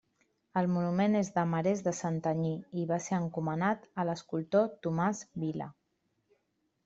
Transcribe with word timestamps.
El 0.59 0.67
monument 0.75 1.17
és 1.17 1.27
de 1.35 1.41
marès 1.49 1.83
de 1.87 1.91
Santanyí 1.97 2.53
i 2.83 2.87
va 2.91 2.99
ser 3.07 3.15
encomanat 3.17 3.85
a 4.03 4.05
l'escultor 4.11 4.67
Tomàs 4.87 5.21
Vila. 5.45 5.69